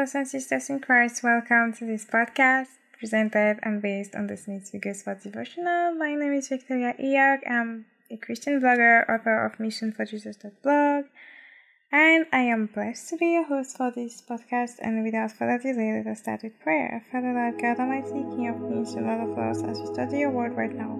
Brothers 0.00 0.14
and 0.14 0.28
sisters 0.28 0.70
in 0.70 0.80
Christ. 0.80 1.22
Welcome 1.22 1.74
to 1.74 1.84
this 1.84 2.06
podcast 2.06 2.68
presented 2.98 3.58
and 3.62 3.82
based 3.82 4.14
on 4.14 4.28
the 4.28 4.36
Smith 4.38 4.70
Wigglesworth 4.72 5.22
devotional. 5.22 5.92
My 5.92 6.14
name 6.14 6.32
is 6.32 6.48
Victoria 6.48 6.94
Eyog. 6.98 7.40
I'm 7.46 7.84
a 8.10 8.16
Christian 8.16 8.62
blogger, 8.62 9.06
author 9.10 9.44
of 9.44 9.60
Mission 9.60 9.92
for 9.92 10.06
and 11.92 12.26
I 12.32 12.40
am 12.48 12.70
blessed 12.72 13.10
to 13.10 13.18
be 13.18 13.32
your 13.32 13.44
host 13.44 13.76
for 13.76 13.90
this 13.90 14.22
podcast. 14.22 14.76
And 14.80 15.04
without 15.04 15.32
further 15.32 15.58
delay, 15.58 15.92
let 15.92 16.10
us 16.10 16.20
start 16.20 16.44
with 16.44 16.58
prayer. 16.60 17.04
Father, 17.12 17.34
Lord 17.34 17.60
God 17.60 17.78
Almighty, 17.78 18.24
King 18.34 18.48
of 18.48 18.70
Kings, 18.70 18.94
Lord 18.94 19.20
of 19.20 19.36
Lords, 19.36 19.62
as 19.64 19.80
we 19.80 19.86
study 19.92 20.20
your 20.20 20.30
word 20.30 20.56
right 20.56 20.74
now, 20.74 20.98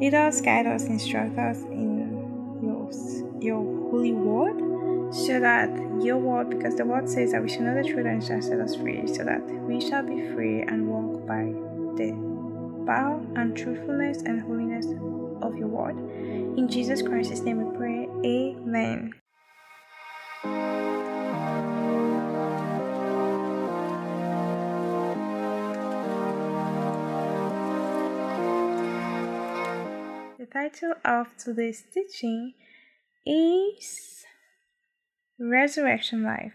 lead 0.00 0.14
us, 0.14 0.40
guide 0.40 0.66
us, 0.66 0.86
instruct 0.86 1.38
us 1.38 1.58
in 1.58 2.58
your, 2.64 2.90
your 3.40 3.62
holy 3.92 4.10
word 4.12 4.73
so 5.14 5.38
that 5.38 5.70
your 6.02 6.18
word, 6.18 6.50
because 6.50 6.74
the 6.74 6.84
word 6.84 7.08
says 7.08 7.30
that 7.30 7.40
we 7.40 7.48
shall 7.48 7.62
know 7.62 7.80
the 7.80 7.88
truth 7.88 8.04
and 8.04 8.22
shall 8.22 8.42
set 8.42 8.58
us 8.58 8.74
free, 8.74 9.06
so 9.06 9.22
that 9.22 9.40
we 9.44 9.80
shall 9.80 10.02
be 10.02 10.28
free 10.34 10.62
and 10.62 10.88
walk 10.88 11.24
by 11.24 11.44
the 11.94 12.10
power 12.84 13.24
and 13.36 13.56
truthfulness 13.56 14.22
and 14.22 14.42
holiness 14.42 14.86
of 15.40 15.56
your 15.56 15.68
word. 15.68 15.96
In 16.58 16.68
Jesus 16.68 17.00
Christ's 17.00 17.40
name 17.40 17.64
we 17.64 17.78
pray. 17.78 18.08
Amen. 18.26 19.14
The 30.38 30.46
title 30.46 30.94
of 31.04 31.36
today's 31.36 31.84
teaching 31.94 32.54
is 33.24 34.23
Resurrection 35.38 36.22
Life. 36.22 36.52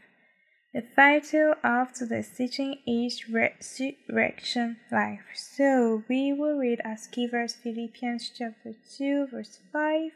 The 0.73 0.83
title 0.95 1.55
of 1.65 1.91
today's 1.91 2.29
teaching 2.29 2.77
is 2.87 3.27
Resurrection 3.27 4.77
Life. 4.89 5.25
So 5.35 6.03
we 6.07 6.31
will 6.31 6.57
read 6.57 6.79
as 6.85 7.07
key 7.07 7.27
verse 7.27 7.55
Philippians 7.55 8.31
chapter 8.33 8.75
2, 8.97 9.27
verse 9.33 9.59
5. 9.73 10.11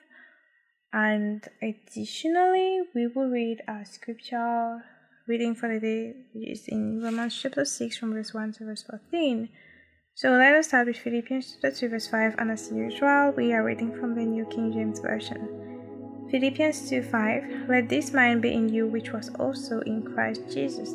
And 0.93 1.45
additionally, 1.61 2.83
we 2.95 3.07
will 3.07 3.27
read 3.27 3.63
our 3.67 3.83
scripture 3.83 4.85
reading 5.27 5.55
for 5.55 5.67
the 5.67 5.81
day, 5.81 6.13
which 6.33 6.47
is 6.47 6.67
in 6.69 7.01
Romans 7.01 7.37
chapter 7.37 7.65
6, 7.65 7.97
from 7.97 8.13
verse 8.13 8.33
1 8.33 8.53
to 8.53 8.65
verse 8.65 8.85
14. 8.89 9.49
So 10.15 10.29
let 10.29 10.55
us 10.55 10.67
start 10.67 10.87
with 10.87 10.97
Philippians 10.97 11.57
chapter 11.61 11.71
2, 11.71 11.89
verse 11.89 12.07
5, 12.07 12.35
and 12.37 12.51
as 12.51 12.71
usual, 12.71 13.33
we 13.35 13.51
are 13.51 13.63
reading 13.63 13.93
from 13.99 14.15
the 14.15 14.23
New 14.23 14.45
King 14.45 14.71
James 14.71 14.99
Version. 14.99 15.72
Philippians 16.33 16.89
2 16.89 17.03
5 17.03 17.69
Let 17.69 17.89
this 17.89 18.11
mind 18.11 18.41
be 18.41 18.53
in 18.53 18.67
you 18.67 18.87
which 18.87 19.11
was 19.11 19.29
also 19.37 19.81
in 19.81 20.01
Christ 20.01 20.41
Jesus. 20.51 20.89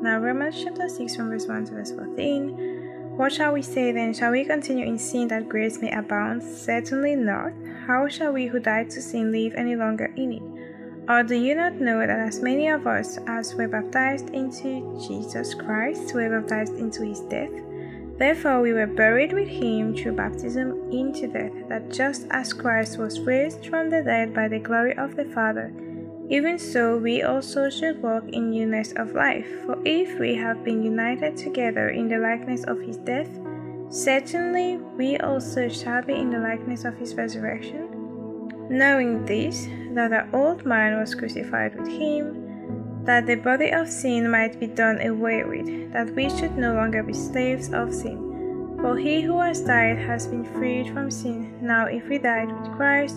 Now, 0.00 0.16
Romans 0.18 0.56
chapter 0.64 0.88
6 0.88 1.16
from 1.16 1.28
verse 1.28 1.46
1 1.46 1.66
to 1.66 1.72
verse 1.72 1.92
14. 1.92 3.12
What 3.18 3.30
shall 3.30 3.52
we 3.52 3.60
say 3.60 3.92
then? 3.92 4.14
Shall 4.14 4.30
we 4.30 4.42
continue 4.46 4.86
in 4.86 4.98
sin 4.98 5.28
that 5.28 5.50
grace 5.50 5.82
may 5.82 5.90
abound? 5.90 6.42
Certainly 6.42 7.16
not. 7.16 7.52
How 7.86 8.08
shall 8.08 8.32
we 8.32 8.46
who 8.46 8.58
died 8.58 8.88
to 8.92 9.02
sin 9.02 9.30
live 9.30 9.52
any 9.54 9.76
longer 9.76 10.14
in 10.16 10.32
it? 10.32 11.10
Or 11.10 11.24
do 11.24 11.34
you 11.34 11.54
not 11.54 11.74
know 11.74 11.98
that 11.98 12.08
as 12.08 12.40
many 12.40 12.68
of 12.68 12.86
us 12.86 13.18
as 13.26 13.54
were 13.54 13.68
baptized 13.68 14.30
into 14.30 14.98
Jesus 15.06 15.52
Christ 15.52 16.14
were 16.14 16.40
baptized 16.40 16.78
into 16.78 17.04
his 17.04 17.20
death? 17.20 17.52
Therefore, 18.20 18.60
we 18.60 18.74
were 18.74 18.86
buried 18.86 19.32
with 19.32 19.48
him 19.48 19.96
through 19.96 20.12
baptism 20.12 20.92
into 20.92 21.26
death, 21.26 21.52
that 21.70 21.88
just 21.88 22.26
as 22.30 22.52
Christ 22.52 22.98
was 22.98 23.18
raised 23.20 23.64
from 23.66 23.88
the 23.88 24.02
dead 24.02 24.34
by 24.34 24.46
the 24.46 24.58
glory 24.58 24.94
of 24.98 25.16
the 25.16 25.24
Father, 25.24 25.72
even 26.28 26.58
so 26.58 26.98
we 26.98 27.22
also 27.22 27.70
should 27.70 28.02
walk 28.02 28.24
in 28.28 28.50
newness 28.50 28.92
of 28.92 29.14
life. 29.14 29.48
For 29.64 29.78
if 29.86 30.20
we 30.20 30.34
have 30.34 30.62
been 30.62 30.82
united 30.82 31.38
together 31.38 31.88
in 31.88 32.08
the 32.08 32.18
likeness 32.18 32.62
of 32.64 32.78
his 32.82 32.98
death, 32.98 33.30
certainly 33.88 34.76
we 34.76 35.16
also 35.16 35.70
shall 35.70 36.02
be 36.02 36.12
in 36.12 36.28
the 36.28 36.40
likeness 36.40 36.84
of 36.84 36.98
his 36.98 37.14
resurrection. 37.14 37.88
Knowing 38.68 39.24
this, 39.24 39.66
that 39.94 40.10
the 40.10 40.28
old 40.36 40.66
man 40.66 41.00
was 41.00 41.14
crucified 41.14 41.74
with 41.74 41.88
him, 41.88 42.49
that 43.04 43.26
the 43.26 43.36
body 43.36 43.70
of 43.70 43.88
sin 43.88 44.30
might 44.30 44.60
be 44.60 44.66
done 44.66 45.00
away 45.00 45.44
with, 45.44 45.92
that 45.92 46.14
we 46.14 46.28
should 46.28 46.56
no 46.56 46.74
longer 46.74 47.02
be 47.02 47.12
slaves 47.12 47.72
of 47.72 47.94
sin. 47.94 48.78
For 48.80 48.96
he 48.96 49.20
who 49.20 49.38
has 49.40 49.60
died 49.60 49.98
has 49.98 50.26
been 50.26 50.44
freed 50.44 50.92
from 50.92 51.10
sin. 51.10 51.58
Now, 51.60 51.86
if 51.86 52.08
we 52.08 52.18
died 52.18 52.50
with 52.50 52.72
Christ, 52.76 53.16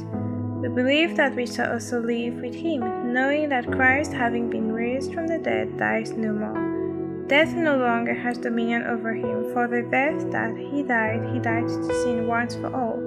we 0.62 0.70
believe 0.70 1.16
that 1.18 1.36
we 1.36 1.46
shall 1.46 1.74
also 1.74 2.00
live 2.00 2.36
with 2.36 2.56
him, 2.56 3.14
knowing 3.14 3.50
that 3.50 3.72
Christ, 3.72 4.14
having 4.14 4.50
been 4.50 4.72
raised 4.72 5.14
from 5.14 5.28
the 5.28 5.38
dead, 5.38 5.78
dies 5.78 6.12
no 6.12 6.34
more. 6.34 7.28
Death 7.28 7.54
no 7.54 7.78
longer 7.78 8.14
has 8.14 8.38
dominion 8.38 8.84
over 8.84 9.14
him, 9.14 9.54
for 9.54 9.68
the 9.68 9.82
death 9.84 10.30
that 10.32 10.56
he 10.58 10.84
died, 10.84 11.24
he 11.34 11.40
died 11.40 11.68
to 11.68 12.04
sin 12.04 12.28
once 12.28 12.56
for 12.56 12.74
all. 12.76 13.00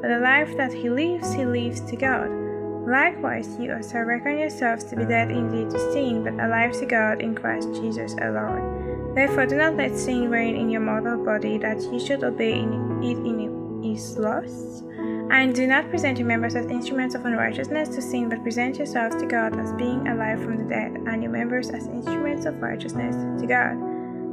But 0.00 0.08
the 0.08 0.20
life 0.20 0.54
that 0.58 0.72
he 0.72 0.90
lives, 0.90 1.32
he 1.32 1.46
lives 1.46 1.80
to 1.80 1.96
God. 1.96 2.43
Likewise, 2.86 3.56
you 3.58 3.72
also 3.72 4.00
reckon 4.00 4.38
yourselves 4.38 4.84
to 4.84 4.96
be 4.96 5.04
dead 5.04 5.30
indeed 5.30 5.70
to 5.70 5.92
sin, 5.92 6.22
but 6.22 6.34
alive 6.34 6.72
to 6.72 6.86
God 6.86 7.22
in 7.22 7.34
Christ 7.34 7.68
Jesus 7.74 8.14
our 8.20 8.32
Lord. 8.32 9.16
Therefore, 9.16 9.46
do 9.46 9.56
not 9.56 9.76
let 9.76 9.96
sin 9.96 10.28
reign 10.28 10.56
in 10.56 10.68
your 10.68 10.82
mortal 10.82 11.24
body, 11.24 11.56
that 11.58 11.80
you 11.80 11.98
should 11.98 12.24
obey 12.24 12.58
in 12.58 13.02
it 13.02 13.16
in 13.16 13.84
its 13.84 14.16
lusts. 14.16 14.82
And 15.30 15.54
do 15.54 15.66
not 15.66 15.88
present 15.88 16.18
your 16.18 16.28
members 16.28 16.54
as 16.54 16.66
instruments 16.66 17.14
of 17.14 17.24
unrighteousness 17.24 17.88
to 17.90 18.02
sin, 18.02 18.28
but 18.28 18.42
present 18.42 18.76
yourselves 18.76 19.16
to 19.16 19.26
God 19.26 19.58
as 19.58 19.72
being 19.72 20.06
alive 20.08 20.42
from 20.42 20.58
the 20.58 20.64
dead, 20.64 20.92
and 21.06 21.22
your 21.22 21.32
members 21.32 21.70
as 21.70 21.86
instruments 21.86 22.44
of 22.44 22.60
righteousness 22.60 23.16
to 23.40 23.46
God. 23.46 23.78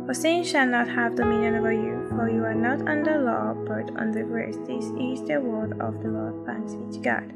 For 0.05 0.13
sin 0.13 0.43
shall 0.43 0.67
not 0.67 0.89
have 0.89 1.15
dominion 1.15 1.55
over 1.55 1.71
you, 1.71 2.05
for 2.09 2.29
you 2.29 2.43
are 2.43 2.55
not 2.55 2.87
under 2.87 3.19
law, 3.19 3.53
but 3.53 3.95
under 3.95 4.23
grace. 4.23 4.57
This 4.67 4.85
is 4.99 5.23
the 5.23 5.39
word 5.39 5.79
of 5.79 6.01
the 6.01 6.09
Lord. 6.09 6.45
Thanks 6.45 6.73
be 6.73 6.91
to 6.91 6.99
God. 6.99 7.33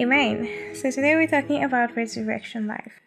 Amen. 0.00 0.76
So 0.76 0.92
today 0.92 1.16
we're 1.16 1.26
talking 1.26 1.64
about 1.64 1.96
resurrection 1.96 2.68
life. 2.68 3.00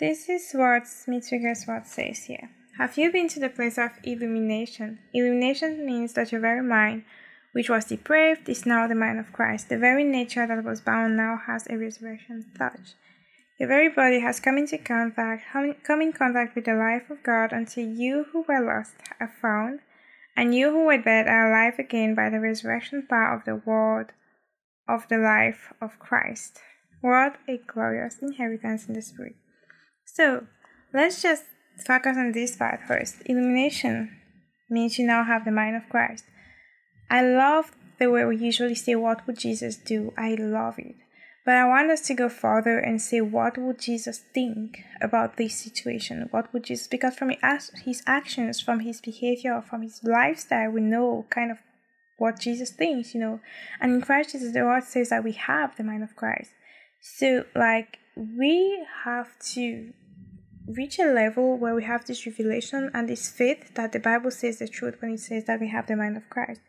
This 0.00 0.28
is 0.28 0.50
what 0.52 0.88
Smith 0.88 1.28
Wigglesworth 1.30 1.86
says 1.86 2.24
here. 2.24 2.50
Have 2.78 2.98
you 2.98 3.12
been 3.12 3.28
to 3.28 3.38
the 3.38 3.48
place 3.48 3.78
of 3.78 3.92
illumination? 4.02 4.98
Illumination 5.14 5.86
means 5.86 6.14
that 6.14 6.32
your 6.32 6.40
very 6.40 6.64
mind, 6.64 7.04
which 7.52 7.70
was 7.70 7.84
depraved, 7.84 8.48
is 8.48 8.66
now 8.66 8.88
the 8.88 8.96
mind 8.96 9.20
of 9.20 9.32
Christ. 9.32 9.68
The 9.68 9.78
very 9.78 10.02
nature 10.02 10.48
that 10.48 10.64
was 10.64 10.80
bound 10.80 11.16
now 11.16 11.38
has 11.46 11.68
a 11.70 11.78
resurrection 11.78 12.50
touch. 12.58 12.94
Your 13.60 13.68
very 13.68 13.88
body 13.88 14.18
has 14.18 14.40
come 14.40 14.58
into 14.58 14.78
contact, 14.78 15.44
come 15.52 16.02
in 16.02 16.12
contact 16.12 16.56
with 16.56 16.64
the 16.64 16.74
life 16.74 17.08
of 17.08 17.22
God 17.22 17.52
until 17.52 17.86
you 17.86 18.26
who 18.32 18.44
were 18.48 18.66
lost 18.66 18.94
are 19.20 19.32
found, 19.40 19.78
and 20.36 20.56
you 20.56 20.72
who 20.72 20.86
were 20.86 20.98
dead 20.98 21.28
are 21.28 21.48
alive 21.52 21.78
again 21.78 22.16
by 22.16 22.30
the 22.30 22.40
resurrection 22.40 23.06
power 23.08 23.32
of 23.32 23.44
the 23.44 23.54
word 23.54 24.12
of 24.88 25.06
the 25.08 25.18
life 25.18 25.72
of 25.80 25.98
Christ. 25.98 26.58
What 27.00 27.36
a 27.48 27.58
glorious 27.58 28.16
inheritance 28.20 28.86
in 28.88 28.94
the 28.94 29.02
Spirit. 29.02 29.36
So, 30.04 30.46
let's 30.92 31.22
just 31.22 31.44
focus 31.86 32.16
on 32.16 32.32
this 32.32 32.56
part 32.56 32.80
first. 32.86 33.16
Illumination 33.26 34.16
means 34.68 34.98
you 34.98 35.06
now 35.06 35.24
have 35.24 35.44
the 35.44 35.52
mind 35.52 35.76
of 35.76 35.88
Christ. 35.88 36.24
I 37.10 37.22
love 37.22 37.72
the 37.98 38.10
way 38.10 38.24
we 38.24 38.36
usually 38.36 38.74
say, 38.74 38.94
What 38.94 39.26
would 39.26 39.38
Jesus 39.38 39.76
do? 39.76 40.12
I 40.16 40.34
love 40.34 40.78
it. 40.78 40.96
But 41.44 41.56
I 41.56 41.66
want 41.66 41.90
us 41.90 42.02
to 42.02 42.14
go 42.14 42.28
further 42.28 42.78
and 42.78 43.00
say, 43.00 43.20
What 43.20 43.56
would 43.56 43.78
Jesus 43.78 44.22
think 44.34 44.80
about 45.00 45.36
this 45.36 45.56
situation? 45.56 46.28
What 46.30 46.52
would 46.52 46.64
Jesus, 46.64 46.86
because 46.86 47.14
from 47.16 47.30
his 47.84 48.02
actions, 48.06 48.60
from 48.60 48.80
his 48.80 49.00
behavior, 49.00 49.62
from 49.62 49.82
his 49.82 50.00
lifestyle, 50.04 50.70
we 50.70 50.80
know 50.80 51.26
kind 51.30 51.50
of 51.50 51.58
what 52.18 52.38
Jesus 52.38 52.70
thinks, 52.70 53.14
you 53.14 53.20
know. 53.20 53.40
And 53.80 53.94
in 53.94 54.00
Christ 54.02 54.32
Jesus, 54.32 54.52
the 54.52 54.64
word 54.64 54.84
says 54.84 55.08
that 55.08 55.24
we 55.24 55.32
have 55.32 55.76
the 55.76 55.84
mind 55.84 56.02
of 56.02 56.14
Christ. 56.16 56.50
So, 57.00 57.44
like, 57.54 57.98
we 58.16 58.84
have 59.04 59.28
to 59.54 59.92
reach 60.66 60.98
a 60.98 61.04
level 61.04 61.56
where 61.56 61.74
we 61.74 61.84
have 61.84 62.04
this 62.04 62.26
revelation 62.26 62.90
and 62.92 63.08
this 63.08 63.30
faith 63.30 63.74
that 63.74 63.92
the 63.92 64.00
Bible 64.00 64.30
says 64.30 64.58
the 64.58 64.68
truth 64.68 64.96
when 65.00 65.12
it 65.12 65.20
says 65.20 65.44
that 65.44 65.60
we 65.60 65.68
have 65.68 65.86
the 65.86 65.96
mind 65.96 66.16
of 66.16 66.28
Christ. 66.28 66.60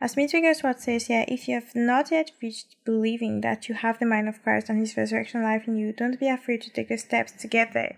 As 0.00 0.12
Smith 0.12 0.32
Wigglesworth 0.32 0.80
says 0.80 1.06
here, 1.06 1.24
if 1.26 1.48
you 1.48 1.54
have 1.54 1.74
not 1.74 2.10
yet 2.12 2.30
reached 2.40 2.76
believing 2.84 3.40
that 3.40 3.68
you 3.68 3.74
have 3.74 3.98
the 3.98 4.06
mind 4.06 4.28
of 4.28 4.42
Christ 4.42 4.68
and 4.68 4.78
his 4.78 4.96
resurrection 4.96 5.42
life 5.42 5.66
in 5.66 5.76
you, 5.76 5.92
don't 5.92 6.20
be 6.20 6.28
afraid 6.28 6.62
to 6.62 6.70
take 6.70 6.88
the 6.88 6.98
steps 6.98 7.32
to 7.32 7.48
get 7.48 7.72
there. 7.72 7.96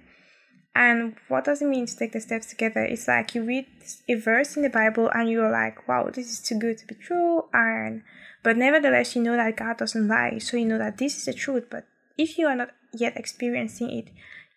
And 0.75 1.17
what 1.28 1.44
does 1.44 1.61
it 1.62 1.69
mean 1.69 1.87
to 1.87 1.96
take 1.96 2.12
the 2.12 2.20
steps 2.20 2.46
together? 2.46 2.84
It's 2.84 3.08
like 3.08 3.34
you 3.34 3.43
read 3.43 3.67
a 4.08 4.14
verse 4.14 4.56
in 4.56 4.62
the 4.62 4.70
Bible 4.70 5.11
and 5.12 5.28
you're 5.28 5.50
like, 5.50 5.88
wow, 5.88 6.08
this 6.12 6.31
is 6.31 6.40
too 6.40 6.58
good 6.58 6.78
to 6.78 6.87
be 6.87 6.94
true. 6.94 7.44
And 7.52 8.02
but 8.43 8.56
nevertheless, 8.56 9.17
you 9.17 9.22
know 9.22 9.37
that 9.37 9.56
God 9.56 9.78
doesn't 9.78 10.08
lie, 10.08 10.38
so 10.38 10.56
you 10.56 10.67
know 10.67 10.78
that 10.78 10.99
this 10.99 11.17
is 11.17 11.25
the 11.25 11.34
truth. 11.34 11.67
But 11.70 11.87
if 12.17 12.38
you 12.38 12.46
are 12.46 12.56
not 12.56 12.70
yet 12.94 13.17
experiencing 13.17 13.90
it, 13.90 14.11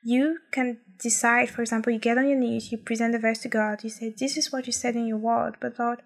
you 0.03 0.37
can 0.51 0.77
decide. 0.99 1.49
For 1.49 1.61
example, 1.61 1.91
you 1.91 1.99
get 1.99 2.17
on 2.17 2.29
your 2.29 2.39
knees, 2.39 2.71
you 2.71 2.77
present 2.77 3.13
the 3.13 3.19
verse 3.19 3.39
to 3.39 3.49
God, 3.49 3.83
you 3.83 3.89
say, 3.89 4.09
"This 4.09 4.37
is 4.37 4.51
what 4.51 4.67
you 4.67 4.73
said 4.73 4.95
in 4.95 5.07
your 5.07 5.17
word, 5.17 5.57
but 5.59 5.79
Lord." 5.79 6.01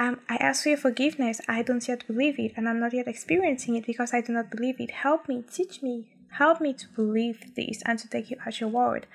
Um, 0.00 0.20
I 0.28 0.36
ask 0.36 0.62
for 0.62 0.68
your 0.70 0.78
forgiveness. 0.78 1.40
I 1.48 1.62
don't 1.62 1.86
yet 1.86 2.06
believe 2.06 2.38
it, 2.38 2.52
and 2.56 2.68
I'm 2.68 2.80
not 2.80 2.94
yet 2.94 3.08
experiencing 3.08 3.74
it 3.74 3.84
because 3.84 4.14
I 4.14 4.20
do 4.20 4.32
not 4.32 4.50
believe 4.50 4.80
it. 4.80 4.92
Help 4.92 5.28
me, 5.28 5.42
teach 5.42 5.82
me, 5.82 6.08
help 6.32 6.60
me 6.60 6.72
to 6.72 6.88
believe 6.88 7.54
this 7.54 7.82
and 7.84 7.98
to 7.98 8.08
take 8.08 8.30
you 8.30 8.36
at 8.46 8.60
your 8.60 8.68
word. 8.68 9.06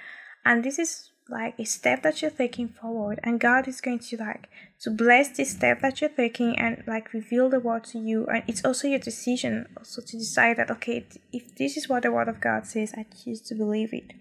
And 0.46 0.64
this 0.64 0.80
is 0.80 1.10
like 1.30 1.58
a 1.58 1.64
step 1.64 2.04
that 2.04 2.22
you're 2.22 2.32
taking 2.32 2.68
forward 2.68 3.18
and 3.24 3.40
god 3.40 3.66
is 3.66 3.80
going 3.80 4.00
to 4.00 4.18
like 4.18 4.50
to 4.80 4.92
bless 4.92 5.30
this 5.30 5.52
step 5.52 5.80
that 5.80 6.02
you're 6.02 6.10
taking 6.10 6.60
and 6.60 6.84
like 6.86 7.14
reveal 7.14 7.50
the 7.50 7.60
word 7.60 7.84
to 7.86 7.98
you. 7.98 8.26
And 8.26 8.44
it's 8.48 8.66
also 8.66 8.88
your 8.88 9.00
decision 9.00 9.68
also 9.78 10.02
to 10.02 10.18
decide 10.18 10.58
that 10.58 10.70
okay 10.72 11.06
if 11.32 11.56
this 11.56 11.78
is 11.78 11.88
what 11.88 12.04
the 12.04 12.12
word 12.12 12.28
of 12.28 12.42
god 12.42 12.66
says 12.66 12.94
i 12.98 13.06
choose 13.24 13.42
to 13.42 13.56
believe 13.56 13.94
it. 13.94 14.14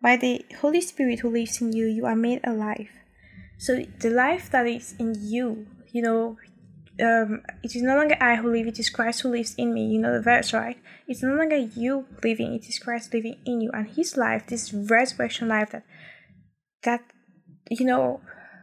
By 0.00 0.16
the 0.16 0.44
holy 0.60 0.80
spirit 0.80 1.20
who 1.20 1.30
lives 1.30 1.60
in 1.60 1.72
you 1.72 1.86
you 1.86 2.06
are 2.06 2.16
made 2.16 2.40
alive. 2.44 2.88
So 3.58 3.84
the 3.98 4.10
life 4.10 4.50
that 4.50 4.66
is 4.66 4.94
in 4.98 5.14
you 5.20 5.66
you 5.92 6.02
know 6.02 6.38
um, 7.00 7.42
it 7.62 7.76
is 7.76 7.82
no 7.82 7.96
longer 7.96 8.16
I 8.20 8.36
who 8.36 8.50
live, 8.50 8.66
it 8.66 8.78
is 8.78 8.90
Christ 8.90 9.22
who 9.22 9.30
lives 9.30 9.54
in 9.56 9.72
me. 9.74 9.86
You 9.86 10.00
know 10.00 10.12
the 10.12 10.22
verse, 10.22 10.52
right? 10.52 10.78
It's 11.06 11.22
no 11.22 11.34
longer 11.34 11.56
you 11.56 12.06
living, 12.22 12.54
it 12.54 12.68
is 12.68 12.78
Christ 12.78 13.12
living 13.12 13.36
in 13.44 13.60
you. 13.60 13.70
And 13.72 13.88
his 13.88 14.16
life, 14.16 14.46
this 14.46 14.72
resurrection 14.72 15.48
life 15.48 15.70
that 15.70 15.84
that 16.82 17.02
you 17.70 17.84
know 17.84 18.20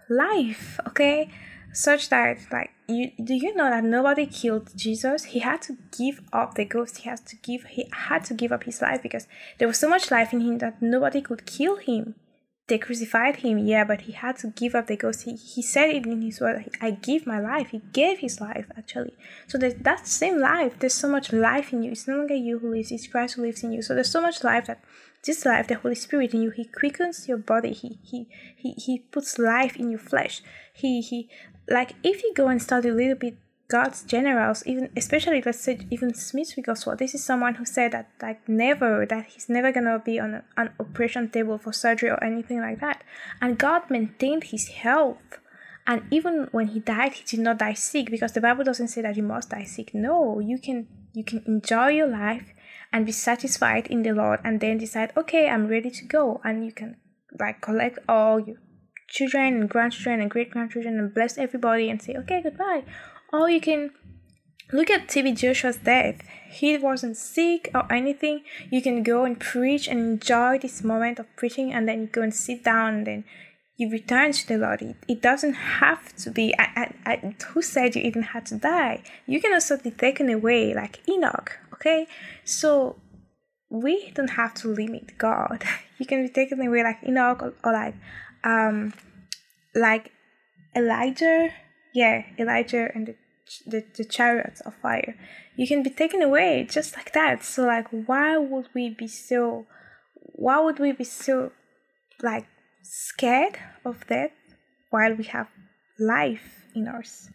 life, 0.10 0.80
okay? 0.88 1.30
Such 1.74 2.10
that 2.10 2.38
like 2.52 2.72
you 2.88 3.12
do 3.24 3.34
you 3.34 3.56
know 3.56 3.70
that 3.70 3.84
nobody 3.84 4.26
killed 4.26 4.72
Jesus? 4.76 5.26
He 5.26 5.40
had 5.40 5.62
to 5.64 5.78
give 5.98 6.22
up 6.32 6.56
the 6.56 6.66
ghost. 6.66 6.98
He 6.98 7.10
has 7.10 7.22
to 7.22 7.36
give 7.36 7.66
he 7.66 7.88
had 7.92 8.24
to 8.26 8.34
give 8.34 8.52
up 8.52 8.64
his 8.64 8.82
life 8.82 9.02
because 9.02 9.28
there 9.58 9.68
was 9.68 9.80
so 9.80 9.90
much 9.90 10.12
life 10.12 10.34
in 10.34 10.42
him 10.42 10.58
that 10.60 10.82
nobody 10.82 11.22
could 11.22 11.46
kill 11.46 11.78
him 11.78 12.16
they 12.74 12.80
crucified 12.80 13.36
him, 13.36 13.60
yeah, 13.60 13.84
but 13.84 14.02
he 14.02 14.14
had 14.14 14.36
to 14.38 14.48
give 14.48 14.74
up 14.74 14.88
the 14.88 14.98
ghost. 14.98 15.26
He, 15.26 15.36
he 15.36 15.62
said 15.62 15.92
it 15.92 16.08
in 16.08 16.24
his 16.24 16.42
word, 16.42 16.72
I 16.82 16.90
give 16.90 17.28
my 17.28 17.40
life. 17.40 17.70
He 17.70 17.84
gave 17.94 18.18
his 18.18 18.42
life, 18.42 18.66
actually. 18.76 19.14
So 19.46 19.60
there's 19.60 19.76
that 19.76 20.08
same 20.08 20.40
life, 20.40 20.80
there's 20.80 20.96
so 20.96 21.08
much 21.08 21.32
life 21.32 21.72
in 21.72 21.84
you. 21.84 21.92
It's 21.92 22.08
no 22.08 22.18
longer 22.18 22.34
you 22.34 22.58
who 22.58 22.72
lives, 22.72 22.92
it's 22.92 23.06
Christ 23.06 23.36
who 23.36 23.44
lives 23.44 23.62
in 23.62 23.74
you. 23.74 23.84
So 23.84 23.94
there's 23.94 24.10
so 24.10 24.22
much 24.22 24.44
life 24.44 24.66
that 24.66 24.84
this 25.24 25.46
life, 25.46 25.68
the 25.68 25.76
Holy 25.76 25.94
Spirit 25.94 26.34
in 26.34 26.42
you, 26.42 26.50
He 26.50 26.66
quickens 26.66 27.28
your 27.28 27.38
body. 27.38 27.74
He 27.74 28.00
He 28.02 28.28
He 28.58 28.72
He 28.72 29.00
puts 29.12 29.38
life 29.38 29.76
in 29.76 29.92
your 29.92 30.00
flesh. 30.00 30.42
He 30.74 31.02
He 31.02 31.30
like 31.70 31.94
if 32.04 32.24
you 32.24 32.34
go 32.36 32.48
and 32.48 32.60
study 32.60 32.90
a 32.90 32.94
little 32.94 33.16
bit 33.16 33.38
God's 33.70 34.04
generals, 34.04 34.64
even 34.66 34.90
especially 34.96 35.42
let's 35.42 35.60
say 35.60 35.80
even 35.90 36.14
Smith 36.14 36.54
Wigglesworth, 36.56 37.00
this 37.00 37.16
is 37.16 37.24
someone 37.24 37.56
who 37.56 37.66
said 37.66 37.92
that 37.94 38.10
like 38.22 38.48
never 38.48 39.06
that 39.06 39.26
he's 39.28 39.50
never 39.50 39.72
gonna 39.72 40.00
be 40.00 40.20
on 40.20 40.36
a, 40.36 40.44
an 40.58 40.72
operation 40.80 41.30
table 41.30 41.58
for 41.58 41.74
surgery 41.74 42.10
or 42.10 42.24
anything 42.24 42.60
like 42.60 42.80
that. 42.82 43.04
And 43.42 43.58
God 43.58 43.90
maintained 43.90 44.46
his 44.46 44.68
health. 44.68 45.40
And 45.86 46.04
even 46.12 46.48
when 46.52 46.68
he 46.68 46.80
died, 46.80 47.14
he 47.14 47.24
did 47.26 47.40
not 47.42 47.58
die 47.58 47.74
sick 47.74 48.10
because 48.10 48.32
the 48.34 48.42
Bible 48.42 48.64
doesn't 48.64 48.88
say 48.88 49.02
that 49.02 49.18
you 49.18 49.24
must 49.24 49.50
die 49.50 49.66
sick. 49.66 49.94
No, 49.94 50.40
you 50.40 50.58
can 50.60 50.88
you 51.14 51.24
can 51.24 51.44
enjoy 51.48 51.90
your 51.90 52.08
life 52.08 52.54
and 52.92 53.06
be 53.06 53.12
satisfied 53.12 53.88
in 53.88 54.04
the 54.04 54.12
Lord 54.12 54.40
and 54.44 54.60
then 54.60 54.78
decide, 54.78 55.14
okay, 55.18 55.50
I'm 55.50 55.68
ready 55.68 55.90
to 55.90 56.06
go. 56.06 56.42
And 56.44 56.66
you 56.66 56.72
can 56.72 56.98
like 57.40 57.62
collect 57.62 58.00
all 58.08 58.40
your 58.40 58.58
children 59.08 59.62
and 59.62 59.70
grandchildren 59.70 60.22
and 60.22 60.30
great 60.30 60.52
grandchildren 60.52 61.00
and 61.00 61.14
bless 61.14 61.38
everybody 61.38 61.90
and 61.90 62.02
say, 62.02 62.16
okay, 62.16 62.42
goodbye. 62.42 62.84
Or 63.34 63.50
you 63.50 63.60
can 63.60 63.92
look 64.72 64.92
at 64.92 65.08
TB 65.08 65.36
Joshua's 65.36 65.78
death. 65.78 66.22
He 66.52 66.78
wasn't 66.78 67.18
sick 67.18 67.72
or 67.74 67.92
anything. 67.92 68.44
You 68.70 68.82
can 68.82 69.02
go 69.02 69.26
and 69.26 69.40
preach 69.40 69.88
and 69.88 70.00
enjoy 70.00 70.60
this 70.60 70.84
moment 70.84 71.18
of 71.18 71.36
preaching 71.36 71.74
and 71.74 71.90
then 71.90 72.02
you 72.02 72.08
go 72.08 72.22
and 72.22 72.34
sit 72.34 72.64
down 72.64 72.94
and 72.94 73.08
then 73.08 73.24
you 73.76 73.90
return 73.90 74.32
to 74.34 74.48
the 74.48 74.58
Lord. 74.60 74.84
It, 74.84 74.96
it 75.08 75.22
doesn't 75.22 75.54
have 75.54 76.16
to 76.18 76.30
be. 76.30 76.54
I, 76.60 76.94
I, 77.06 77.12
I, 77.12 77.36
who 77.48 77.64
said 77.64 77.96
you 77.96 78.04
even 78.04 78.22
had 78.22 78.46
to 78.48 78.56
die? 78.56 79.02
You 79.26 79.42
can 79.42 79.52
also 79.52 79.78
be 79.78 79.90
taken 79.90 80.30
away 80.30 80.76
like 80.76 81.02
Enoch, 81.10 81.58
okay? 81.74 82.08
So 82.46 82.98
we 83.70 84.12
don't 84.12 84.32
have 84.32 84.54
to 84.56 84.68
limit 84.68 85.18
God. 85.18 85.64
You 86.00 86.08
can 86.08 86.24
be 86.24 86.30
taken 86.30 86.60
away 86.60 86.84
like 86.84 86.98
Enoch 87.08 87.42
or, 87.42 87.54
or 87.64 87.72
like 87.72 87.96
um 88.44 88.94
like 89.74 90.12
Elijah. 90.76 91.50
Yeah, 91.94 92.24
Elijah 92.38 92.90
and 92.94 93.08
the 93.08 93.16
the, 93.66 93.84
the 93.96 94.06
chariots 94.06 94.62
of 94.62 94.76
fire. 94.76 95.16
You 95.56 95.68
can 95.68 95.84
be 95.84 95.90
taken 95.90 96.22
away 96.22 96.68
just 96.70 96.96
like 96.96 97.14
that. 97.14 97.44
So 97.44 97.66
like 97.66 97.88
why 97.90 98.38
would 98.38 98.70
we 98.74 98.90
be 98.90 99.08
so 99.08 99.66
why 100.16 100.60
would 100.60 100.80
we 100.80 100.92
be 100.92 101.04
so 101.04 101.52
like 102.22 102.48
scared 102.82 103.58
of 103.86 104.08
death 104.08 104.32
while 104.90 105.14
we 105.14 105.26
have 105.26 105.48
life 106.00 106.66
in 106.76 106.88
us? 106.88 107.30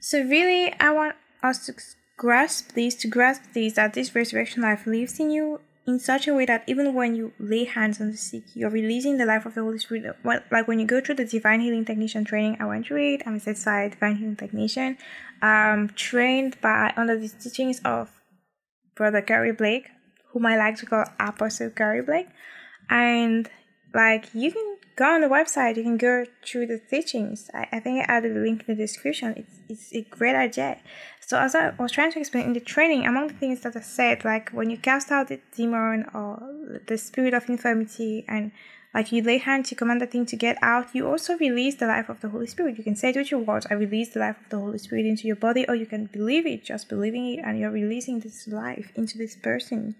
So 0.00 0.22
really 0.22 0.74
I 0.78 0.90
want 0.90 1.16
us 1.42 1.66
to 1.66 1.74
grasp 2.16 2.72
this, 2.72 2.94
to 2.96 3.08
grasp 3.08 3.42
this 3.54 3.74
that 3.74 3.94
this 3.94 4.14
resurrection 4.14 4.62
life 4.62 4.86
lives 4.86 5.18
in 5.18 5.30
you 5.30 5.60
in 5.86 5.98
such 5.98 6.28
a 6.28 6.34
way 6.34 6.46
that 6.46 6.62
even 6.66 6.94
when 6.94 7.16
you 7.16 7.32
lay 7.38 7.64
hands 7.64 8.00
on 8.00 8.12
the 8.12 8.16
sick, 8.16 8.44
you're 8.54 8.70
releasing 8.70 9.16
the 9.16 9.26
life 9.26 9.44
of 9.46 9.54
the 9.54 9.62
Holy 9.62 9.78
Spirit. 9.78 10.16
Like 10.24 10.68
when 10.68 10.78
you 10.78 10.86
go 10.86 11.00
through 11.00 11.16
the 11.16 11.24
Divine 11.24 11.60
Healing 11.60 11.84
Technician 11.84 12.24
training, 12.24 12.56
I 12.60 12.66
went 12.66 12.86
through 12.86 13.14
it. 13.14 13.22
I'm 13.26 13.36
a 13.36 13.40
certified 13.40 13.92
Divine 13.92 14.16
Healing 14.16 14.36
Technician, 14.36 14.96
um, 15.40 15.88
trained 15.96 16.60
by 16.60 16.92
under 16.96 17.18
the 17.18 17.28
teachings 17.28 17.80
of 17.84 18.10
Brother 18.94 19.22
Curry 19.22 19.52
Blake, 19.52 19.88
whom 20.28 20.46
I 20.46 20.56
like 20.56 20.76
to 20.76 20.86
call 20.86 21.04
Apostle 21.18 21.70
Curry 21.70 22.02
Blake. 22.02 22.28
And 22.88 23.50
like 23.92 24.28
you 24.34 24.52
can 24.52 24.76
go 24.96 25.06
on 25.06 25.20
the 25.20 25.28
website, 25.28 25.76
you 25.76 25.82
can 25.82 25.96
go 25.96 26.26
through 26.44 26.66
the 26.66 26.78
teachings. 26.78 27.50
I, 27.54 27.66
I 27.72 27.80
think 27.80 28.00
I 28.00 28.12
added 28.12 28.36
a 28.36 28.40
link 28.40 28.64
in 28.66 28.74
the 28.74 28.82
description. 28.82 29.34
It's 29.36 29.56
it's 29.68 29.94
a 29.94 30.02
great 30.02 30.34
idea. 30.34 30.78
So 31.20 31.38
as 31.38 31.54
I 31.54 31.70
was 31.70 31.92
trying 31.92 32.12
to 32.12 32.20
explain 32.20 32.44
in 32.46 32.52
the 32.52 32.60
training, 32.60 33.06
among 33.06 33.28
the 33.28 33.34
things 33.34 33.60
that 33.60 33.76
I 33.76 33.80
said, 33.80 34.24
like 34.24 34.50
when 34.50 34.68
you 34.70 34.76
cast 34.76 35.10
out 35.10 35.28
the 35.28 35.40
demon 35.56 36.06
or 36.12 36.42
the 36.86 36.98
spirit 36.98 37.32
of 37.32 37.48
infirmity 37.48 38.24
and 38.28 38.52
like 38.94 39.10
you 39.10 39.22
lay 39.22 39.38
hands, 39.38 39.70
you 39.70 39.76
command 39.76 40.02
the 40.02 40.06
thing 40.06 40.26
to 40.26 40.36
get 40.36 40.58
out, 40.60 40.94
you 40.94 41.08
also 41.08 41.38
release 41.38 41.76
the 41.76 41.86
life 41.86 42.10
of 42.10 42.20
the 42.20 42.28
Holy 42.28 42.46
Spirit. 42.46 42.76
You 42.76 42.84
can 42.84 42.96
say 42.96 43.08
it 43.08 43.16
with 43.16 43.30
your 43.30 43.40
words, 43.40 43.66
I 43.70 43.74
release 43.74 44.10
the 44.10 44.20
life 44.20 44.36
of 44.38 44.50
the 44.50 44.58
Holy 44.58 44.78
Spirit 44.78 45.06
into 45.06 45.26
your 45.26 45.36
body, 45.36 45.64
or 45.66 45.74
you 45.74 45.86
can 45.86 46.06
believe 46.06 46.46
it, 46.46 46.64
just 46.64 46.90
believing 46.90 47.24
it, 47.32 47.40
and 47.42 47.58
you're 47.58 47.70
releasing 47.70 48.20
this 48.20 48.46
life 48.46 48.92
into 48.94 49.16
this 49.16 49.34
person. 49.34 49.94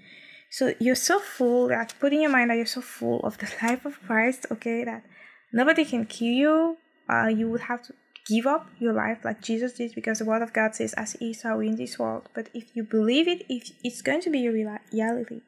So 0.52 0.74
you're 0.78 0.94
so 0.94 1.18
full, 1.18 1.68
that 1.68 1.94
put 1.98 2.12
in 2.12 2.20
your 2.20 2.30
mind 2.30 2.50
that 2.50 2.56
you're 2.56 2.66
so 2.66 2.82
full 2.82 3.20
of 3.20 3.38
the 3.38 3.50
life 3.62 3.86
of 3.86 3.98
Christ, 4.02 4.44
okay, 4.50 4.84
that 4.84 5.02
nobody 5.50 5.82
can 5.86 6.04
kill 6.04 6.28
you. 6.28 6.76
Uh, 7.08 7.28
you 7.28 7.48
would 7.48 7.62
have 7.62 7.82
to 7.84 7.94
give 8.26 8.46
up 8.46 8.68
your 8.78 8.92
life 8.92 9.24
like 9.24 9.40
Jesus 9.40 9.72
did 9.72 9.94
because 9.94 10.18
the 10.18 10.26
word 10.26 10.42
of 10.42 10.52
God 10.52 10.74
says, 10.74 10.92
as 10.92 11.14
is 11.22 11.46
are 11.46 11.62
in 11.62 11.76
this 11.76 11.98
world. 11.98 12.28
But 12.34 12.50
if 12.52 12.76
you 12.76 12.84
believe 12.84 13.28
it, 13.28 13.46
if 13.48 13.70
it's 13.82 14.02
going 14.02 14.20
to 14.20 14.30
be 14.30 14.40
your 14.40 14.52
reality. 14.52 15.40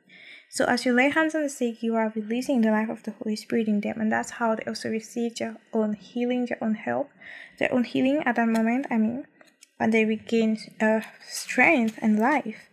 So 0.48 0.64
as 0.64 0.86
you 0.86 0.94
lay 0.94 1.10
hands 1.10 1.34
on 1.34 1.42
the 1.42 1.50
sick, 1.50 1.82
you 1.82 1.94
are 1.96 2.10
releasing 2.14 2.62
the 2.62 2.70
life 2.70 2.88
of 2.88 3.02
the 3.02 3.10
Holy 3.10 3.36
Spirit 3.36 3.68
in 3.68 3.82
them, 3.82 4.00
and 4.00 4.10
that's 4.10 4.30
how 4.30 4.54
they 4.54 4.64
also 4.66 4.88
receive 4.88 5.36
their 5.36 5.58
own 5.74 5.92
healing, 5.92 6.46
their 6.46 6.62
own 6.62 6.76
help, 6.76 7.10
their 7.58 7.70
own 7.74 7.84
healing 7.84 8.22
at 8.24 8.36
that 8.36 8.48
moment. 8.48 8.86
I 8.90 8.96
mean, 8.96 9.26
and 9.78 9.92
they 9.92 10.06
regain 10.06 10.56
uh, 10.80 11.00
strength 11.28 11.98
and 12.00 12.18
life. 12.18 12.70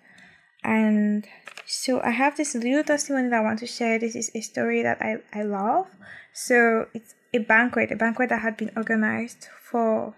And 0.64 1.28
so 1.66 2.02
I 2.02 2.12
have 2.12 2.38
this 2.38 2.54
little 2.56 2.84
testimony 2.84 3.30
that 3.30 3.40
I 3.40 3.44
want 3.44 3.60
to 3.60 3.68
share. 3.68 3.98
This 4.00 4.16
is 4.16 4.32
a 4.36 4.42
story 4.42 4.84
that 4.84 5.02
I, 5.02 5.18
I 5.34 5.44
love. 5.44 5.88
So 6.34 6.88
it's 6.94 7.16
a 7.34 7.40
banquet, 7.40 7.92
a 7.92 7.96
banquet 7.96 8.30
that 8.30 8.42
had 8.42 8.58
been 8.58 8.72
organized 8.76 9.48
for 9.64 10.16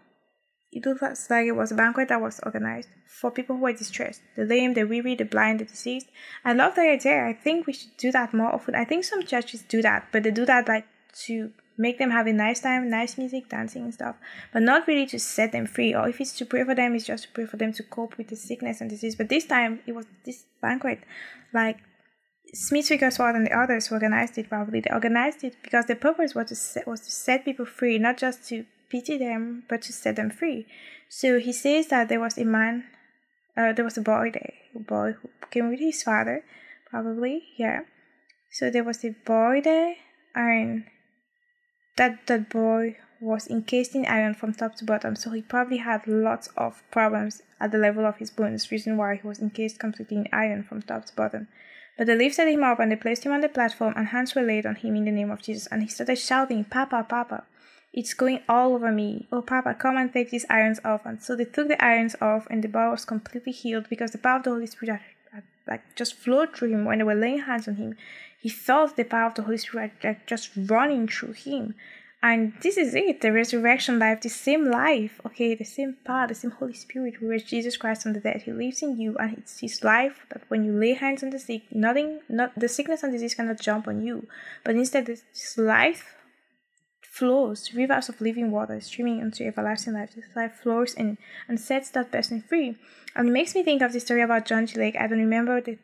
it 0.75 0.85
looks 0.85 1.29
like 1.29 1.45
it 1.45 1.51
was 1.51 1.71
a 1.71 1.75
banquet 1.75 2.07
that 2.09 2.19
was 2.19 2.39
organized 2.43 2.89
for 3.05 3.29
people 3.29 3.55
who 3.55 3.62
were 3.62 3.73
distressed 3.73 4.21
the 4.35 4.43
lame, 4.43 4.73
the 4.73 4.83
weary, 4.83 5.15
the 5.15 5.25
blind, 5.25 5.59
the 5.59 5.65
deceased. 5.65 6.07
I 6.43 6.53
love 6.53 6.75
the 6.75 6.81
idea. 6.81 7.25
I 7.25 7.33
think 7.33 7.67
we 7.67 7.73
should 7.73 7.95
do 7.97 8.12
that 8.12 8.33
more 8.33 8.53
often. 8.53 8.75
I 8.75 8.85
think 8.85 9.03
some 9.03 9.23
churches 9.23 9.62
do 9.62 9.81
that, 9.83 10.07
but 10.12 10.23
they 10.23 10.31
do 10.31 10.45
that 10.45 10.67
like 10.67 10.88
to 11.25 11.51
make 11.77 11.97
them 11.97 12.11
have 12.11 12.27
a 12.27 12.33
nice 12.33 12.59
time, 12.59 12.89
nice 12.89 13.17
music, 13.17 13.49
dancing 13.49 13.83
and 13.83 13.93
stuff, 13.93 14.15
but 14.51 14.61
not 14.61 14.87
really 14.87 15.05
to 15.07 15.19
set 15.19 15.51
them 15.51 15.65
free. 15.65 15.93
Or 15.93 16.07
if 16.07 16.21
it's 16.21 16.37
to 16.37 16.45
pray 16.45 16.63
for 16.63 16.75
them, 16.75 16.95
it's 16.95 17.05
just 17.05 17.23
to 17.23 17.29
pray 17.31 17.45
for 17.45 17.57
them 17.57 17.73
to 17.73 17.83
cope 17.83 18.17
with 18.17 18.27
the 18.27 18.35
sickness 18.35 18.81
and 18.81 18.89
disease. 18.89 19.15
But 19.15 19.29
this 19.29 19.45
time 19.45 19.79
it 19.85 19.93
was 19.93 20.05
this 20.25 20.45
banquet, 20.61 21.03
like 21.53 21.79
Smith 22.53 22.89
Wigglesworth 22.89 23.35
and 23.35 23.47
the 23.47 23.57
others 23.57 23.87
who 23.87 23.95
organized 23.95 24.37
it 24.37 24.47
probably 24.47 24.79
they 24.79 24.91
organized 24.91 25.43
it 25.43 25.55
because 25.63 25.85
the 25.85 25.95
purpose 25.95 26.35
was 26.35 26.47
to 26.49 26.55
set, 26.55 26.87
was 26.87 27.01
to 27.01 27.11
set 27.11 27.45
people 27.45 27.65
free, 27.65 27.97
not 27.97 28.17
just 28.17 28.47
to 28.49 28.65
pity 28.89 29.17
them, 29.17 29.63
but 29.67 29.81
to 29.81 29.91
set 29.91 30.15
them 30.15 30.29
free. 30.29 30.67
So 31.09 31.39
he 31.39 31.51
says 31.51 31.87
that 31.87 32.09
there 32.09 32.19
was 32.19 32.37
a 32.37 32.45
man, 32.45 32.85
uh, 33.57 33.73
there 33.73 33.85
was 33.85 33.97
a 33.97 34.01
boy 34.01 34.29
there, 34.31 34.53
a 34.75 34.79
boy 34.79 35.13
who 35.19 35.29
came 35.49 35.69
with 35.69 35.79
his 35.79 36.03
father, 36.03 36.43
probably, 36.89 37.43
yeah. 37.57 37.81
So 38.51 38.69
there 38.69 38.83
was 38.83 39.03
a 39.03 39.15
boy 39.25 39.61
there, 39.63 39.95
and 40.35 40.85
that 41.95 42.27
that 42.27 42.50
boy 42.50 42.97
was 43.19 43.47
encased 43.47 43.95
in 43.95 44.05
iron 44.05 44.33
from 44.33 44.53
top 44.53 44.75
to 44.75 44.85
bottom, 44.85 45.15
so 45.15 45.31
he 45.31 45.41
probably 45.41 45.77
had 45.77 46.05
lots 46.07 46.50
of 46.57 46.83
problems 46.91 47.41
at 47.59 47.71
the 47.71 47.77
level 47.77 48.05
of 48.05 48.17
his 48.17 48.29
bones, 48.29 48.71
reason 48.71 48.97
why 48.97 49.15
he 49.15 49.25
was 49.27 49.39
encased 49.39 49.79
completely 49.79 50.17
in 50.17 50.27
iron 50.33 50.63
from 50.63 50.81
top 50.81 51.05
to 51.05 51.15
bottom. 51.15 51.47
But 51.97 52.07
they 52.07 52.15
lifted 52.15 52.47
him 52.47 52.63
up 52.63 52.79
and 52.79 52.91
they 52.91 52.95
placed 52.95 53.23
him 53.23 53.31
on 53.31 53.41
the 53.41 53.50
platform, 53.50 53.93
and 53.95 54.07
hands 54.07 54.35
were 54.35 54.41
laid 54.41 54.65
on 54.65 54.75
him 54.75 54.95
in 54.95 55.05
the 55.05 55.12
name 55.12 55.31
of 55.31 55.41
Jesus, 55.41 55.67
and 55.67 55.81
he 55.81 55.88
started 55.88 56.17
shouting, 56.17 56.65
Papa, 56.65 57.05
Papa. 57.07 57.45
It's 57.93 58.15
going 58.15 58.39
all 58.50 58.73
over 58.73 58.91
me. 58.91 59.27
Oh, 59.31 59.43
Papa, 59.43 59.75
come 59.75 59.97
and 59.97 60.12
take 60.12 60.31
these 60.31 60.47
irons 60.50 60.79
off. 60.83 61.05
And 61.05 61.21
so 61.21 61.35
they 61.35 61.45
took 61.45 61.67
the 61.67 61.83
irons 61.83 62.15
off, 62.19 62.47
and 62.50 62.63
the 62.63 62.67
boy 62.67 62.89
was 62.89 63.05
completely 63.05 63.51
healed 63.51 63.88
because 63.88 64.12
the 64.12 64.17
power 64.17 64.38
of 64.38 64.43
the 64.43 64.50
Holy 64.50 64.65
Spirit 64.65 65.00
had, 65.31 65.43
like 65.67 65.95
just 65.95 66.15
flowed 66.15 66.55
through 66.55 66.73
him 66.73 66.85
when 66.85 66.97
they 66.97 67.03
were 67.03 67.13
laying 67.13 67.41
hands 67.41 67.67
on 67.67 67.75
him. 67.75 67.95
He 68.43 68.50
felt 68.50 68.97
the 68.97 69.05
power 69.05 69.27
of 69.27 69.35
the 69.35 69.43
Holy 69.43 69.57
Spirit 69.57 69.93
like 70.03 70.27
just 70.27 70.50
running 70.57 71.07
through 71.07 71.31
him. 71.31 71.75
And 72.21 72.51
this 72.62 72.75
is 72.75 72.93
it, 72.93 73.21
the 73.21 73.31
resurrection 73.31 74.00
life, 74.00 74.19
the 74.19 74.27
same 74.27 74.65
life, 74.69 75.21
okay, 75.25 75.55
the 75.55 75.63
same 75.63 75.95
power, 76.03 76.27
the 76.27 76.35
same 76.35 76.51
Holy 76.51 76.73
Spirit 76.73 77.15
who 77.15 77.29
raised 77.29 77.47
Jesus 77.47 77.77
Christ 77.77 78.03
from 78.03 78.12
the 78.12 78.19
dead. 78.19 78.41
He 78.41 78.51
lives 78.51 78.81
in 78.81 79.00
you 79.00 79.15
and 79.17 79.38
it's 79.38 79.59
his 79.62 79.81
life 79.81 80.25
that 80.29 80.43
when 80.50 80.65
you 80.65 80.73
lay 80.73 80.93
hands 80.93 81.23
on 81.23 81.29
the 81.29 81.39
sick, 81.39 81.63
nothing 81.71 82.19
not 82.27 82.51
the 82.59 82.67
sickness 82.67 83.01
and 83.01 83.13
disease 83.13 83.33
cannot 83.33 83.62
jump 83.62 83.88
on 83.88 84.05
you. 84.05 84.27
But 84.65 84.75
instead 84.75 85.05
this 85.05 85.57
life 85.57 86.15
flows, 87.01 87.73
rivers 87.73 88.09
of 88.09 88.19
living 88.19 88.51
water 88.51 88.77
streaming 88.81 89.19
into 89.19 89.45
everlasting 89.45 89.93
life. 89.93 90.15
This 90.15 90.35
life 90.35 90.55
flows 90.62 90.93
in 90.95 91.17
and 91.47 91.57
sets 91.57 91.91
that 91.91 92.12
person 92.12 92.41
free. 92.41 92.75
And 93.15 93.29
it 93.29 93.31
makes 93.31 93.55
me 93.55 93.63
think 93.63 93.81
of 93.81 93.93
the 93.93 94.01
story 94.01 94.21
about 94.21 94.45
John 94.45 94.65
G. 94.65 94.77
Lake. 94.77 94.97
I 95.00 95.07
don't 95.07 95.19
remember 95.19 95.62
the 95.62 95.77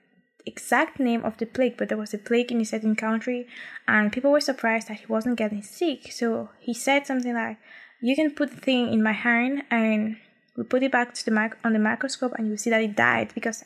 exact 0.49 0.99
name 0.99 1.23
of 1.23 1.37
the 1.37 1.45
plague, 1.45 1.77
but 1.77 1.87
there 1.89 1.97
was 1.97 2.13
a 2.13 2.17
plague 2.17 2.51
in 2.51 2.61
a 2.61 2.65
certain 2.65 2.95
country, 2.95 3.47
and 3.87 4.11
people 4.11 4.31
were 4.31 4.41
surprised 4.41 4.87
that 4.87 4.99
he 4.99 5.05
wasn't 5.07 5.37
getting 5.37 5.63
sick. 5.63 6.11
So 6.11 6.49
he 6.59 6.73
said 6.73 7.07
something 7.07 7.33
like, 7.33 7.57
"You 8.01 8.15
can 8.15 8.31
put 8.31 8.51
the 8.51 8.61
thing 8.67 8.91
in 8.93 9.01
my 9.01 9.13
hand, 9.13 9.63
and 9.71 10.17
we 10.57 10.63
put 10.63 10.83
it 10.83 10.91
back 10.91 11.13
to 11.13 11.25
the 11.25 11.31
mic- 11.31 11.59
on 11.63 11.73
the 11.73 11.79
microscope, 11.79 12.33
and 12.35 12.47
you 12.47 12.57
see 12.57 12.71
that 12.71 12.81
it 12.81 12.95
died 12.95 13.29
because 13.33 13.63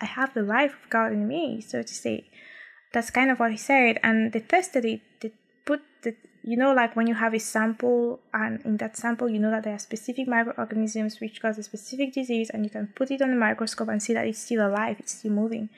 I 0.00 0.06
have 0.06 0.34
the 0.34 0.42
life 0.42 0.74
of 0.80 0.90
God 0.90 1.12
in 1.12 1.28
me." 1.28 1.60
So 1.60 1.82
to 1.82 1.94
say, 2.02 2.16
that's 2.92 3.10
kind 3.10 3.30
of 3.30 3.38
what 3.38 3.52
he 3.52 3.56
said, 3.56 3.98
and 4.02 4.32
they 4.32 4.40
tested 4.40 4.84
it. 4.84 5.00
They 5.20 5.32
put 5.64 5.80
the 6.02 6.14
you 6.42 6.56
know 6.56 6.72
like 6.74 6.94
when 6.94 7.06
you 7.06 7.14
have 7.14 7.34
a 7.34 7.38
sample 7.38 8.20
and 8.32 8.60
in 8.64 8.76
that 8.76 8.96
sample 8.96 9.28
you 9.28 9.38
know 9.38 9.50
that 9.50 9.64
there 9.64 9.74
are 9.74 9.78
specific 9.78 10.28
microorganisms 10.28 11.18
which 11.20 11.40
cause 11.40 11.58
a 11.58 11.62
specific 11.62 12.12
disease 12.12 12.50
and 12.50 12.64
you 12.64 12.70
can 12.70 12.86
put 12.94 13.10
it 13.10 13.22
on 13.22 13.30
the 13.30 13.36
microscope 13.36 13.88
and 13.88 14.02
see 14.02 14.12
that 14.12 14.26
it's 14.26 14.38
still 14.38 14.66
alive 14.66 14.96
it's 14.98 15.14
still 15.18 15.32
moving 15.32 15.68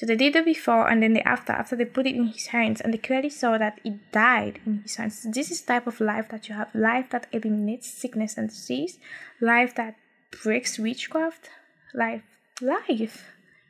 so 0.00 0.06
they 0.06 0.16
did 0.16 0.32
the 0.32 0.40
before 0.40 0.88
and 0.88 1.02
then 1.02 1.12
the 1.12 1.28
after, 1.28 1.52
after 1.52 1.76
they 1.76 1.84
put 1.84 2.06
it 2.06 2.16
in 2.16 2.28
his 2.28 2.46
hands, 2.46 2.80
and 2.80 2.94
they 2.94 2.96
clearly 2.96 3.28
saw 3.28 3.58
that 3.58 3.82
it 3.84 4.10
died 4.12 4.58
in 4.64 4.80
his 4.80 4.96
hands. 4.96 5.26
This 5.30 5.50
is 5.50 5.60
type 5.60 5.86
of 5.86 6.00
life 6.00 6.30
that 6.30 6.48
you 6.48 6.54
have, 6.54 6.74
life 6.74 7.10
that 7.10 7.26
eliminates 7.32 7.92
sickness 7.92 8.38
and 8.38 8.48
disease, 8.48 8.98
life 9.42 9.74
that 9.74 9.96
breaks 10.42 10.78
witchcraft, 10.78 11.50
life, 11.92 12.22
life, 12.62 13.26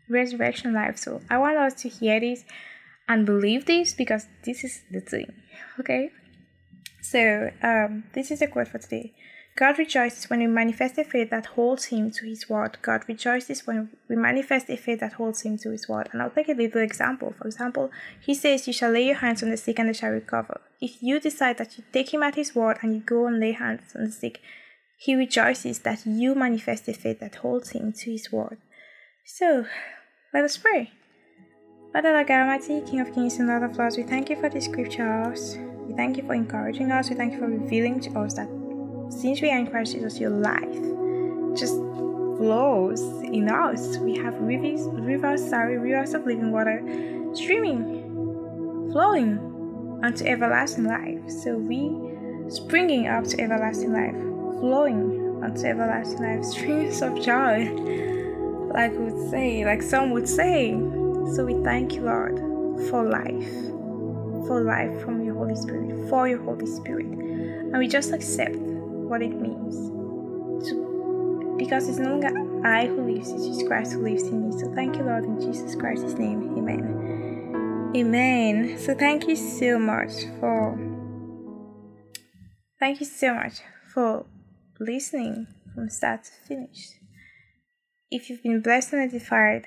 resurrection 0.08 0.72
life. 0.72 0.98
So 0.98 1.20
I 1.28 1.38
want 1.38 1.56
us 1.56 1.74
to 1.82 1.88
hear 1.88 2.20
this 2.20 2.44
and 3.08 3.26
believe 3.26 3.66
this 3.66 3.92
because 3.92 4.28
this 4.44 4.62
is 4.62 4.82
the 4.88 5.00
thing. 5.00 5.32
Okay. 5.80 6.12
So 7.02 7.50
um, 7.60 8.04
this 8.12 8.30
is 8.30 8.38
the 8.38 8.46
quote 8.46 8.68
for 8.68 8.78
today. 8.78 9.14
God 9.60 9.78
rejoices 9.78 10.30
when 10.30 10.38
we 10.38 10.46
manifest 10.46 10.96
a 10.96 11.04
faith 11.04 11.28
that 11.28 11.44
holds 11.44 11.84
Him 11.84 12.10
to 12.12 12.24
His 12.24 12.48
word. 12.48 12.78
God 12.80 13.02
rejoices 13.06 13.66
when 13.66 13.90
we 14.08 14.16
manifest 14.16 14.70
a 14.70 14.76
faith 14.78 15.00
that 15.00 15.12
holds 15.12 15.42
Him 15.42 15.58
to 15.58 15.70
His 15.70 15.86
word. 15.86 16.08
And 16.12 16.22
I'll 16.22 16.30
take 16.30 16.48
a 16.48 16.54
little 16.54 16.80
example. 16.80 17.34
For 17.36 17.46
example, 17.46 17.90
He 18.18 18.32
says, 18.34 18.66
You 18.66 18.72
shall 18.72 18.90
lay 18.90 19.04
your 19.04 19.16
hands 19.16 19.42
on 19.42 19.50
the 19.50 19.58
sick 19.58 19.78
and 19.78 19.90
they 19.90 19.92
shall 19.92 20.12
recover. 20.12 20.62
If 20.80 21.02
you 21.02 21.20
decide 21.20 21.58
that 21.58 21.76
you 21.76 21.84
take 21.92 22.14
Him 22.14 22.22
at 22.22 22.36
His 22.36 22.54
word 22.54 22.78
and 22.80 22.94
you 22.94 23.00
go 23.00 23.26
and 23.26 23.38
lay 23.38 23.52
hands 23.52 23.94
on 23.94 24.06
the 24.06 24.10
sick, 24.10 24.40
He 24.96 25.14
rejoices 25.14 25.80
that 25.80 26.06
you 26.06 26.34
manifest 26.34 26.88
a 26.88 26.94
faith 26.94 27.20
that 27.20 27.34
holds 27.34 27.72
Him 27.72 27.92
to 27.92 28.10
His 28.12 28.32
word. 28.32 28.56
So, 29.26 29.66
let 30.32 30.44
us 30.44 30.56
pray. 30.56 30.90
Father, 31.92 32.16
Almighty, 32.16 32.80
King 32.80 33.00
of 33.00 33.14
Kings 33.14 33.36
and 33.36 33.48
Lord 33.48 33.64
of 33.64 33.76
Lords, 33.76 33.98
we 33.98 34.04
thank 34.04 34.30
you 34.30 34.36
for 34.36 34.48
the 34.48 34.60
scriptures. 34.62 35.58
We 35.86 35.92
thank 35.92 36.16
you 36.16 36.22
for 36.22 36.32
encouraging 36.32 36.90
us. 36.90 37.10
We 37.10 37.16
thank 37.16 37.34
you 37.34 37.40
for 37.40 37.48
revealing 37.48 38.00
to 38.00 38.20
us 38.20 38.32
that 38.34 38.48
since 39.10 39.42
we 39.42 39.50
are 39.50 39.58
in 39.58 39.66
Christ 39.66 39.92
Jesus, 39.92 40.18
your 40.18 40.30
life 40.30 40.72
just 41.56 41.74
flows 42.38 43.02
in 43.24 43.50
us. 43.50 43.98
We 43.98 44.16
have 44.16 44.34
rivers, 44.40 44.82
rivers, 44.92 45.46
sorry, 45.46 45.78
rivers 45.78 46.14
of 46.14 46.24
living 46.24 46.52
water 46.52 46.80
streaming, 47.34 48.88
flowing 48.92 50.00
unto 50.02 50.24
everlasting 50.24 50.84
life. 50.84 51.28
So 51.28 51.56
we 51.56 51.90
springing 52.48 53.08
up 53.08 53.24
to 53.24 53.40
everlasting 53.40 53.92
life, 53.92 54.16
flowing 54.60 55.42
unto 55.44 55.66
everlasting 55.66 56.22
life, 56.22 56.44
streams 56.44 57.02
of 57.02 57.20
joy, 57.20 57.68
like 58.72 58.92
would 58.96 59.30
say, 59.30 59.64
like 59.64 59.82
some 59.82 60.10
would 60.12 60.28
say. 60.28 60.70
So 61.34 61.44
we 61.44 61.62
thank 61.62 61.94
you, 61.94 62.02
Lord, 62.02 62.38
for 62.88 63.04
life, 63.04 63.52
for 64.46 64.62
life 64.62 65.02
from 65.02 65.22
your 65.22 65.34
Holy 65.34 65.56
Spirit, 65.56 66.08
for 66.08 66.26
your 66.26 66.42
Holy 66.42 66.66
Spirit. 66.66 67.06
And 67.06 67.78
we 67.78 67.86
just 67.86 68.12
accept 68.12 68.56
what 69.10 69.22
it 69.22 69.34
means. 69.34 69.90
To, 70.68 71.56
because 71.58 71.88
it's 71.88 71.98
no 71.98 72.16
longer 72.16 72.28
I 72.64 72.86
who 72.86 73.12
lives, 73.12 73.30
it's 73.32 73.44
Jesus 73.44 73.66
Christ 73.66 73.92
who 73.92 74.02
lives 74.02 74.22
in 74.22 74.48
me. 74.48 74.58
So 74.58 74.72
thank 74.72 74.96
you, 74.96 75.02
Lord, 75.02 75.24
in 75.24 75.40
Jesus 75.40 75.74
Christ's 75.74 76.14
name. 76.14 76.56
Amen. 76.56 77.92
Amen. 77.96 78.78
So 78.78 78.94
thank 78.94 79.26
you 79.26 79.34
so 79.34 79.78
much 79.78 80.12
for 80.38 80.78
thank 82.78 83.00
you 83.00 83.06
so 83.06 83.34
much 83.34 83.60
for 83.92 84.26
listening 84.78 85.48
from 85.74 85.90
start 85.90 86.24
to 86.24 86.30
finish. 86.46 86.90
If 88.12 88.30
you've 88.30 88.44
been 88.44 88.62
blessed 88.62 88.92
and 88.92 89.02
edified, 89.02 89.66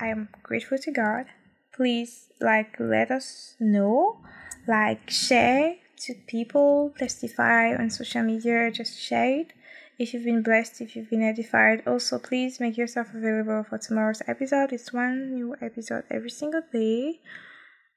I 0.00 0.08
am 0.08 0.30
grateful 0.42 0.78
to 0.78 0.90
God. 0.90 1.26
Please 1.72 2.26
like 2.40 2.74
let 2.80 3.12
us 3.12 3.54
know, 3.60 4.20
like 4.66 5.08
share 5.10 5.76
to 6.00 6.14
people, 6.26 6.92
testify 6.98 7.74
on 7.74 7.90
social 7.90 8.22
media, 8.22 8.70
just 8.70 8.98
share 8.98 9.40
it. 9.40 9.52
If 9.98 10.14
you've 10.14 10.24
been 10.24 10.42
blessed, 10.42 10.80
if 10.80 10.96
you've 10.96 11.10
been 11.10 11.22
edified, 11.22 11.82
also 11.86 12.18
please 12.18 12.58
make 12.58 12.78
yourself 12.78 13.08
available 13.12 13.64
for 13.68 13.76
tomorrow's 13.76 14.22
episode. 14.26 14.72
It's 14.72 14.92
one 14.92 15.34
new 15.34 15.54
episode 15.60 16.04
every 16.10 16.30
single 16.30 16.62
day. 16.72 17.20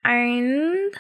And 0.03 0.93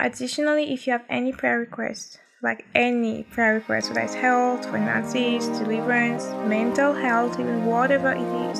additionally, 0.00 0.72
if 0.72 0.86
you 0.86 0.92
have 0.94 1.04
any 1.10 1.32
prayer 1.32 1.58
requests, 1.58 2.16
like 2.42 2.64
any 2.74 3.24
prayer 3.24 3.54
request, 3.54 3.88
whether 3.88 4.00
it's 4.00 4.14
health, 4.14 4.64
finances, 4.66 5.48
deliverance, 5.58 6.24
mental 6.48 6.94
health, 6.94 7.38
even 7.38 7.66
whatever 7.66 8.12
it 8.12 8.50
is, 8.50 8.58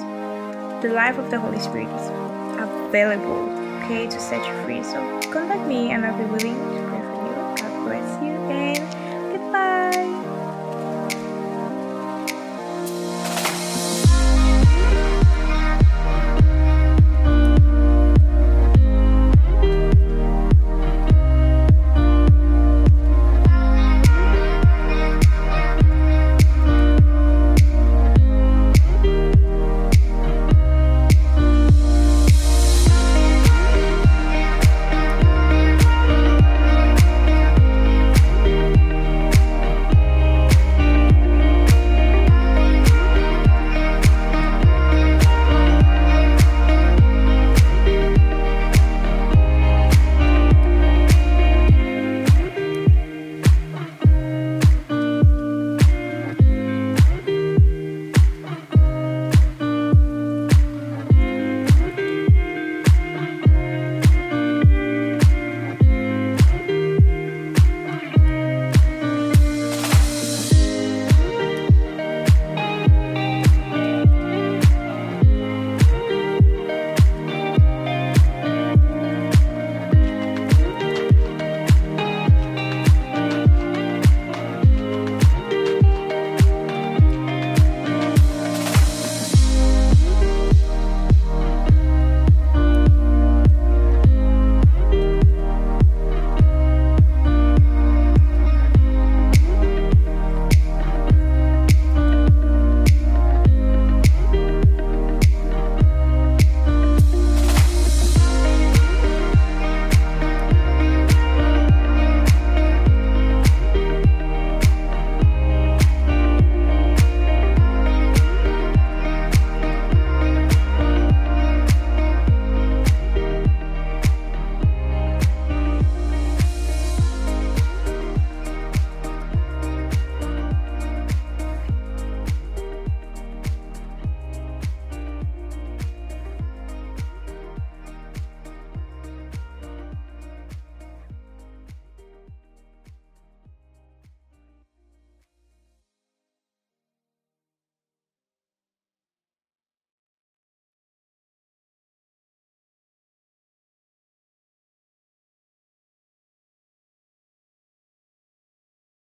the 0.83 0.93
life 0.93 1.17
of 1.17 1.31
the 1.31 1.41
Holy 1.41 1.61
Spirit 1.61 1.89
is 1.89 2.09
available, 2.61 3.49
okay, 3.83 4.07
to 4.07 4.21
set 4.21 4.47
you 4.47 4.65
free. 4.65 4.83
So 4.83 5.01
contact 5.31 5.67
me 5.67 5.91
and 5.93 6.05
I'll 6.05 6.19
be 6.19 6.25
willing 6.25 6.55
to 6.55 6.89
pray 6.89 6.96
for 7.87 7.95
you. 7.95 8.33
And 8.51 9.33
goodbye. 9.33 10.36